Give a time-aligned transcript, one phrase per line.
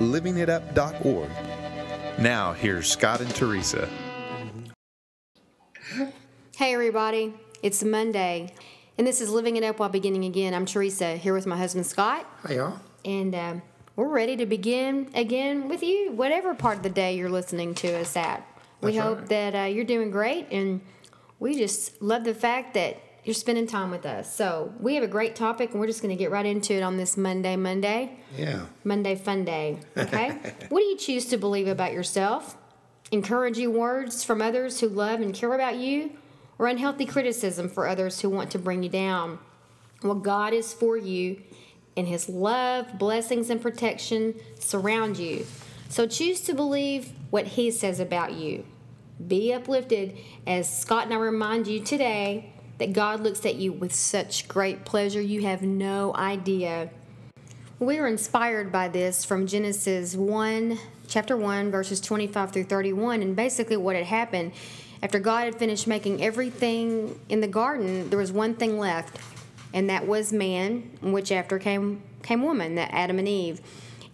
[0.00, 1.30] livingitup.org.
[2.18, 3.88] Now, here's Scott and Teresa.
[6.56, 7.32] Hey, everybody.
[7.62, 8.54] It's Monday,
[8.96, 10.54] and this is Living It Up While Beginning Again.
[10.54, 12.78] I'm Teresa, here with my husband Scott, Hey, y'all.
[13.04, 13.62] and um,
[13.96, 18.00] we're ready to begin again with you, whatever part of the day you're listening to
[18.00, 18.46] us at.
[18.80, 19.28] We That's hope right.
[19.28, 20.80] that uh, you're doing great, and
[21.38, 24.34] we just love the fact that you're spending time with us.
[24.34, 26.82] So, we have a great topic, and we're just going to get right into it
[26.82, 28.18] on this Monday, Monday.
[28.36, 28.66] Yeah.
[28.84, 29.78] Monday Fun Day.
[29.96, 30.30] Okay?
[30.68, 32.56] what do you choose to believe about yourself?
[33.10, 36.12] Encouraging words from others who love and care about you,
[36.58, 39.38] or unhealthy criticism for others who want to bring you down?
[40.02, 41.42] Well, God is for you,
[41.96, 45.46] and His love, blessings, and protection surround you.
[45.88, 48.64] So choose to believe what He says about you.
[49.26, 53.94] Be uplifted as Scott and I remind you today that God looks at you with
[53.94, 56.88] such great pleasure you have no idea.
[57.78, 63.20] We are inspired by this from Genesis 1, chapter 1, verses 25 through 31.
[63.20, 64.52] And basically, what had happened
[65.02, 69.18] after God had finished making everything in the garden, there was one thing left,
[69.74, 73.60] and that was man, which after came, came woman, that Adam and Eve.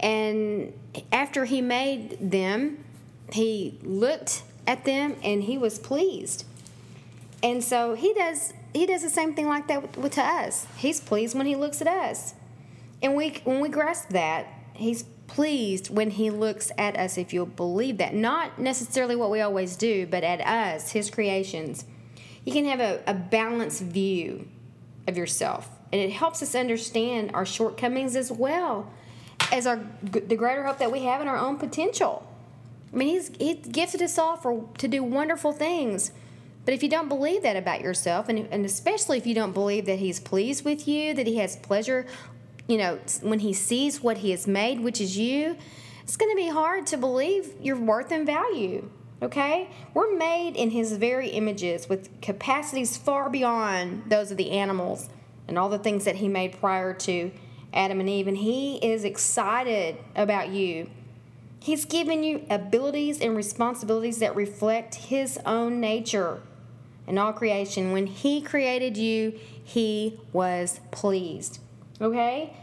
[0.00, 0.72] And
[1.12, 2.82] after he made them,
[3.30, 6.44] he looked at them and he was pleased.
[7.44, 10.66] And so he does he does the same thing like that with, with to us.
[10.78, 12.34] He's pleased when he looks at us.
[13.02, 17.46] And we when we grasp that, he's pleased when he looks at us if you'll
[17.46, 18.14] believe that.
[18.14, 21.84] Not necessarily what we always do, but at us, his creations.
[22.46, 24.48] You can have a, a balanced view
[25.06, 25.68] of yourself.
[25.92, 28.90] And it helps us understand our shortcomings as well
[29.52, 32.26] as our the greater hope that we have in our own potential.
[32.90, 36.10] I mean, he's he gifted us all for to do wonderful things.
[36.64, 39.86] But if you don't believe that about yourself, and, and especially if you don't believe
[39.86, 42.06] that he's pleased with you, that he has pleasure,
[42.66, 45.56] you know, when he sees what he has made, which is you,
[46.02, 48.88] it's going to be hard to believe your worth and value.
[49.20, 49.70] Okay?
[49.92, 55.08] We're made in his very images with capacities far beyond those of the animals
[55.48, 57.30] and all the things that he made prior to
[57.72, 58.26] Adam and Eve.
[58.26, 60.90] And he is excited about you.
[61.60, 66.42] He's given you abilities and responsibilities that reflect His own nature
[67.06, 67.92] in all creation.
[67.92, 71.58] When He created you, He was pleased.
[72.00, 72.54] Okay?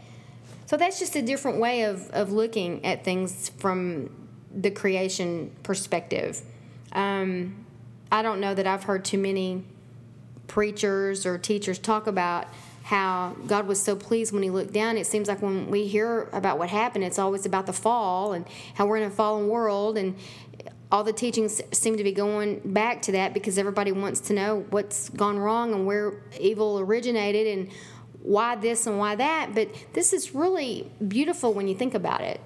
[0.66, 4.10] So that's just a different way of, of looking at things from
[4.54, 6.40] the creation perspective.
[6.92, 7.64] Um,
[8.10, 9.64] I don't know that I've heard too many
[10.46, 12.46] preachers or teachers talk about
[12.84, 14.98] how God was so pleased when He looked down.
[14.98, 18.44] It seems like when we hear about what happened, it's always about the fall and
[18.74, 20.16] how we're in a fallen world, and
[20.92, 24.66] all the teachings seem to be going back to that because everybody wants to know
[24.70, 27.70] what's gone wrong and where evil originated and
[28.22, 29.54] why this and why that.
[29.54, 32.40] But this is really beautiful when you think about it.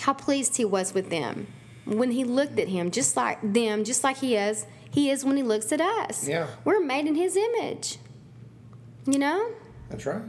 [0.00, 1.46] How pleased He was with them
[1.84, 4.66] when He looked at Him, just like them, just like He is.
[4.90, 6.26] He is when He looks at us.
[6.26, 6.48] Yeah.
[6.64, 7.98] We're made in His image.
[9.06, 9.52] You know?
[9.88, 10.22] That's right.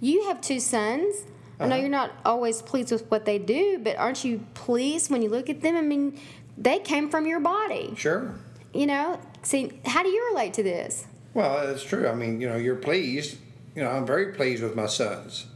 [0.00, 1.24] You have two sons.
[1.58, 1.80] I know Uh-huh.
[1.82, 5.50] you're not always pleased with what they do, but aren't you pleased when you look
[5.50, 5.76] at them?
[5.76, 6.18] I mean,
[6.56, 7.94] they came from your body.
[7.96, 8.34] Sure.
[8.72, 9.20] You know?
[9.42, 11.06] See, how do you relate to this?
[11.34, 12.08] Well, it's true.
[12.08, 13.38] I mean, you know, you're pleased.
[13.74, 15.46] You know, I'm very pleased with my sons.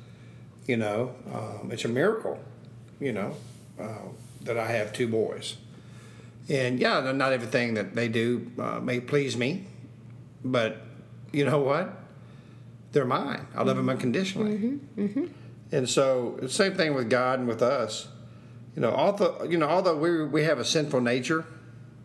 [0.66, 2.38] You know, um, it's a miracle,
[3.00, 3.36] you know,
[3.80, 4.08] uh,
[4.42, 5.56] that I have two boys.
[6.48, 9.64] And yeah, not everything that they do uh, may please me,
[10.44, 10.78] but
[11.32, 11.94] you know what?
[12.92, 13.46] They're mine.
[13.54, 14.80] I love them unconditionally.
[14.96, 15.30] Mhm.
[15.70, 18.08] And so the same thing with God and with us.
[18.78, 21.44] You know, although you know, although we we have a sinful nature,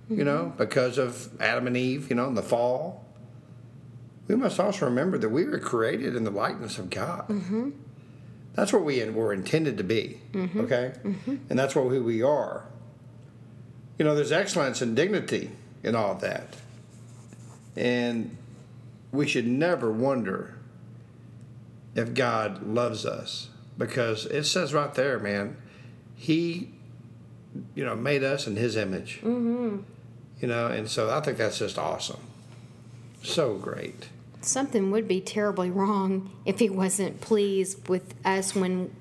[0.10, 0.58] you know, mm-hmm.
[0.58, 3.06] because of Adam and Eve, you know, and the fall,
[4.28, 7.28] we must also remember that we were created in the likeness of God.
[7.28, 7.70] Mm-hmm.
[8.56, 10.20] That's what we were intended to be.
[10.32, 10.62] Mm-hmm.
[10.62, 10.94] Okay,
[11.48, 12.66] and that's what who we are.
[14.00, 15.52] You know, there's excellence and dignity
[15.84, 16.56] in all of that,
[17.76, 18.36] and
[19.12, 20.56] we should never wonder
[21.94, 25.58] if God loves us because it says right there, man,
[26.16, 26.70] He,
[27.76, 29.18] you know, made us in His image.
[29.24, 29.78] Mm-hmm.
[30.40, 32.20] You know, and so I think that's just awesome.
[33.22, 34.10] So great.
[34.42, 38.94] something would be terribly wrong if he wasn't pleased with us when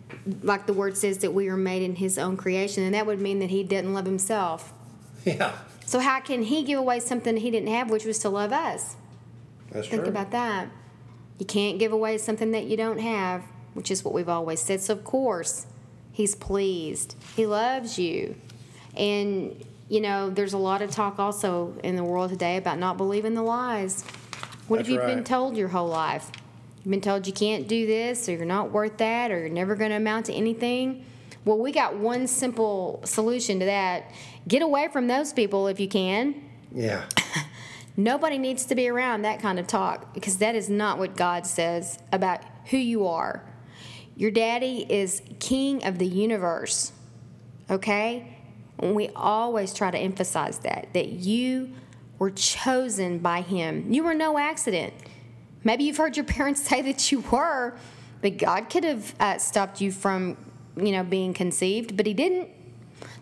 [0.44, 3.20] like the word says that we are made in his own creation and that would
[3.20, 4.72] mean that he didn't love himself
[5.24, 5.52] Yeah,
[5.84, 8.94] so how can he give away something he didn't have which was to love us
[9.72, 10.12] that's think true.
[10.12, 10.68] about that
[11.40, 13.42] you can't give away something that you don't have
[13.74, 15.66] which is what we've always said so of course
[16.12, 18.34] he's pleased he loves you
[18.96, 22.96] and you know there's a lot of talk also in the world today about not
[22.96, 24.04] believing the lies
[24.68, 26.30] what That's have you been told your whole life?
[26.78, 29.74] You've been told you can't do this, or you're not worth that, or you're never
[29.74, 31.04] going to amount to anything.
[31.44, 34.10] Well, we got one simple solution to that.
[34.48, 36.42] Get away from those people if you can.
[36.74, 37.04] Yeah,
[37.98, 41.46] Nobody needs to be around that kind of talk because that is not what God
[41.46, 43.44] says about who you are.
[44.16, 46.92] Your daddy is king of the universe,
[47.70, 48.36] okay?
[48.78, 51.70] And we always try to emphasize that, that you
[52.18, 53.92] were chosen by him.
[53.92, 54.92] You were no accident.
[55.64, 57.74] Maybe you've heard your parents say that you were,
[58.20, 60.36] but God could have uh, stopped you from,
[60.76, 62.48] you know, being conceived, but he didn't.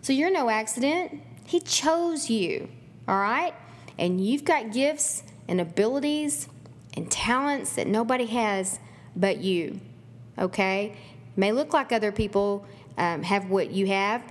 [0.01, 1.21] So you're no accident.
[1.45, 2.69] He chose you,
[3.07, 3.53] all right?
[3.97, 6.47] And you've got gifts and abilities
[6.95, 8.79] and talents that nobody has
[9.15, 9.79] but you,
[10.37, 10.95] okay?
[11.35, 12.65] May look like other people
[12.97, 14.23] um, have what you have,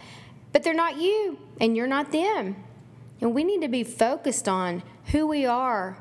[0.52, 2.56] but they're not you, and you're not them.
[3.20, 5.98] And we need to be focused on who we are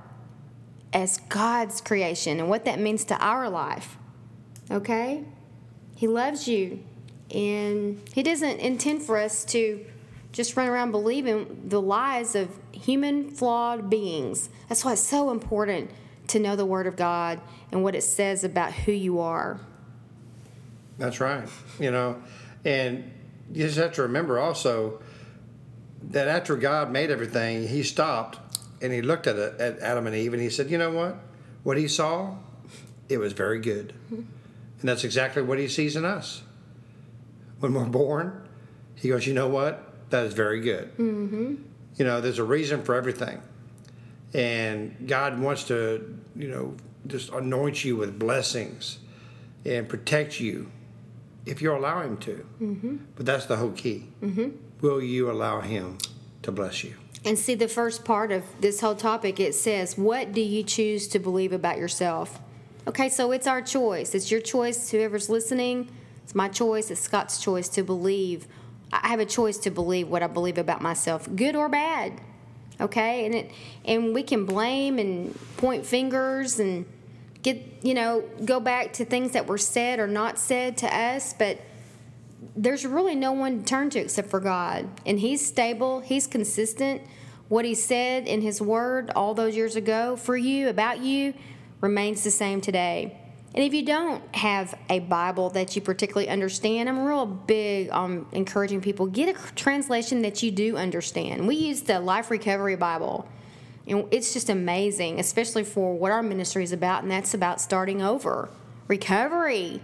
[0.93, 3.97] as God's creation and what that means to our life,
[4.71, 5.23] okay?
[5.95, 6.83] He loves you,
[7.33, 9.85] and He doesn't intend for us to
[10.31, 14.49] just run around believing the lies of human flawed beings.
[14.67, 15.91] That's why it's so important
[16.27, 17.41] to know the Word of God
[17.71, 19.59] and what it says about who you are.
[20.99, 21.47] That's right.
[21.79, 22.21] You know,
[22.63, 23.11] and
[23.51, 25.01] you just have to remember also
[26.03, 28.37] that after God made everything, He stopped
[28.81, 31.15] and He looked at it, at Adam and Eve and He said, "You know what?
[31.63, 32.35] What He saw,
[33.07, 34.27] it was very good." And
[34.87, 36.43] that's exactly what He sees in us.
[37.59, 38.47] When we're born,
[38.95, 40.09] He goes, "You know what?
[40.11, 41.55] That is very good." Mm-hmm.
[41.95, 43.41] You know, there's a reason for everything,
[44.33, 46.75] and God wants to, you know,
[47.07, 48.99] just anoint you with blessings
[49.65, 50.71] and protect you
[51.45, 52.45] if you allow Him to.
[52.61, 52.97] Mm-hmm.
[53.15, 54.07] But that's the whole key.
[54.21, 54.49] Mm-hmm.
[54.81, 55.97] Will you allow Him
[56.43, 56.95] to bless you?
[57.25, 61.07] And see, the first part of this whole topic, it says, What do you choose
[61.09, 62.39] to believe about yourself?
[62.87, 64.15] Okay, so it's our choice.
[64.15, 65.89] It's your choice, whoever's listening.
[66.23, 66.89] It's my choice.
[66.89, 68.47] It's Scott's choice to believe.
[68.91, 72.19] I have a choice to believe what I believe about myself, good or bad.
[72.81, 73.51] Okay, and it
[73.83, 76.85] and we can blame and point fingers and
[77.41, 81.33] get you know go back to things that were said or not said to us,
[81.33, 81.59] but
[82.55, 84.87] there's really no one to turn to except for God.
[85.05, 87.01] And He's stable, He's consistent.
[87.47, 91.33] What He said in His Word all those years ago for you, about you,
[91.81, 93.17] remains the same today.
[93.55, 98.27] And if you don't have a Bible that you particularly understand, I'm real big on
[98.31, 101.47] encouraging people get a translation that you do understand.
[101.47, 103.27] We use the Life Recovery Bible.
[103.89, 108.01] And it's just amazing, especially for what our ministry is about, and that's about starting
[108.01, 108.49] over,
[108.87, 109.81] recovery.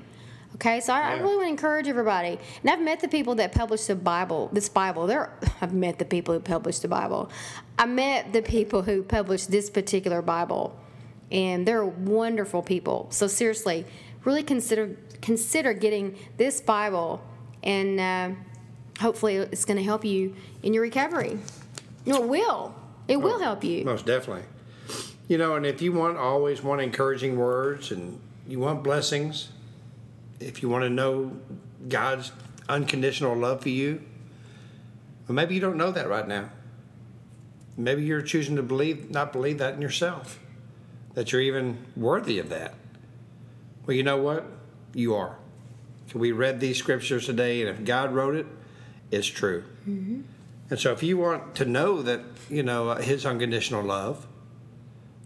[0.55, 2.39] Okay, so I, I really want to encourage everybody.
[2.61, 5.07] And I've met the people that published the Bible, this Bible.
[5.07, 7.29] They're, I've met the people who published the Bible.
[7.77, 10.79] I met the people who published this particular Bible,
[11.31, 13.07] and they're wonderful people.
[13.09, 13.85] So seriously,
[14.23, 17.21] really consider consider getting this Bible,
[17.63, 18.29] and uh,
[19.01, 21.39] hopefully it's going to help you in your recovery.
[22.05, 22.75] No, it will.
[23.07, 23.85] It will oh, help you.
[23.85, 24.43] Most definitely.
[25.27, 29.49] You know, and if you want always want encouraging words and you want blessings,
[30.39, 31.35] if you want to know
[31.87, 32.31] God's
[32.69, 34.01] unconditional love for you,
[35.27, 36.49] well, maybe you don't know that right now.
[37.77, 40.39] Maybe you're choosing to believe not believe that in yourself,
[41.13, 42.75] that you're even worthy of that.
[43.85, 44.45] Well, you know what?
[44.93, 45.37] You are.
[46.11, 48.45] So we read these scriptures today, and if God wrote it,
[49.11, 49.63] it's true.
[49.87, 50.21] Mm-hmm.
[50.69, 54.25] And so, if you want to know that, you know, His unconditional love,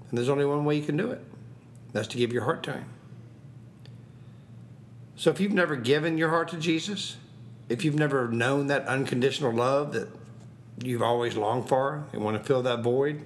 [0.02, 1.22] then there's only one way you can do it.
[1.94, 2.86] That's to give your heart to Him.
[5.16, 7.16] So, if you've never given your heart to Jesus,
[7.70, 10.10] if you've never known that unconditional love that
[10.84, 13.26] you've always longed for and want to fill that void,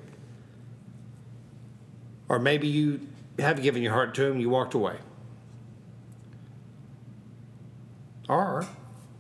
[2.30, 3.08] or maybe you
[3.40, 4.98] have given your heart to Him, you walked away.
[8.30, 8.68] Or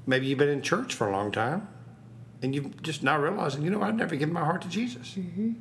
[0.05, 1.67] maybe you've been in church for a long time
[2.43, 5.15] and you've just now realizing, you know, I've never given my heart to Jesus.
[5.17, 5.53] Mm-hmm.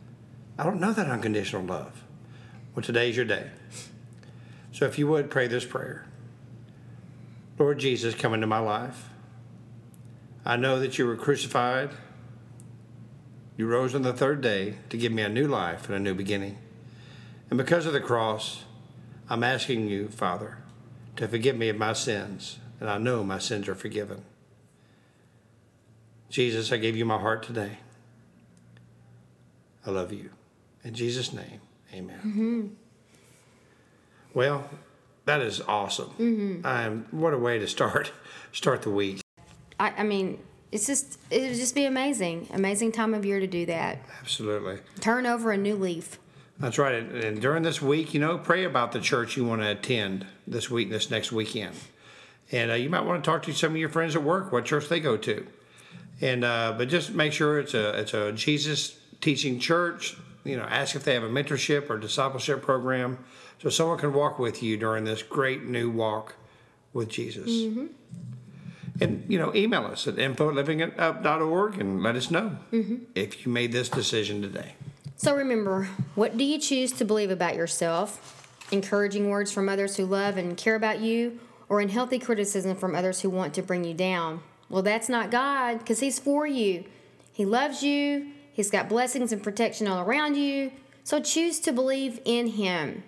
[0.58, 2.02] I don't know that unconditional love.
[2.74, 3.50] Well, today's your day.
[4.72, 6.06] So if you would pray this prayer
[7.58, 9.08] Lord Jesus, come into my life.
[10.44, 11.90] I know that you were crucified.
[13.56, 16.14] You rose on the third day to give me a new life and a new
[16.14, 16.58] beginning.
[17.48, 18.64] And because of the cross,
[19.30, 20.58] I'm asking you, Father,
[21.16, 24.24] to forgive me of my sins, and I know my sins are forgiven.
[26.32, 27.76] Jesus, I gave you my heart today.
[29.86, 30.30] I love you.
[30.82, 31.60] In Jesus' name,
[31.92, 32.16] amen.
[32.20, 32.66] Mm-hmm.
[34.32, 34.68] Well,
[35.26, 36.08] that is awesome.
[36.18, 36.66] Mm-hmm.
[36.66, 38.12] Um, what a way to start
[38.52, 39.20] start the week.
[39.78, 40.38] I, I mean,
[40.72, 43.98] it's just it would just be amazing, amazing time of year to do that.
[44.22, 44.78] Absolutely.
[45.00, 46.18] Turn over a new leaf.
[46.58, 46.94] That's right.
[46.94, 50.70] And- during this week, you know, pray about the church you want to attend this
[50.70, 51.74] week, this next weekend.
[52.50, 54.64] And uh, you might want to talk to some of your friends at work, what
[54.64, 55.46] church they go to.
[56.22, 60.16] And uh, but just make sure it's a it's a Jesus teaching church.
[60.44, 63.18] You know, ask if they have a mentorship or discipleship program,
[63.60, 66.36] so someone can walk with you during this great new walk
[66.92, 67.48] with Jesus.
[69.00, 70.68] And you know, email us at info at
[71.80, 72.56] and let us know
[73.14, 74.74] if you made this decision today.
[75.16, 78.48] So remember, what do you choose to believe about yourself?
[78.70, 83.20] Encouraging words from others who love and care about you, or unhealthy criticism from others
[83.20, 84.40] who want to bring you down?
[84.72, 86.84] Well, that's not God, because He's for you.
[87.30, 90.72] He loves you, He's got blessings and protection all around you.
[91.04, 93.02] So choose to believe in Him.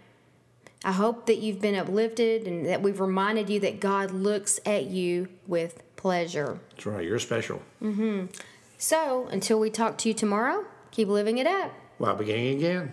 [0.85, 4.85] I hope that you've been uplifted and that we've reminded you that God looks at
[4.85, 6.59] you with pleasure.
[6.71, 7.05] That's right.
[7.05, 7.63] You're special.
[7.83, 8.27] Mm-hmm.
[8.77, 11.73] So until we talk to you tomorrow, keep living it up.
[11.97, 12.93] While beginning again.